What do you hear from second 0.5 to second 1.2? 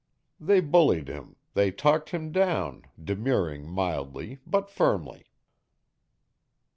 bullied